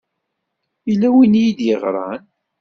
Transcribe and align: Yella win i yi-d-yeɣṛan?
Yella 0.89 1.07
win 1.15 1.33
i 1.39 1.43
yi-d-yeɣṛan? 1.43 2.21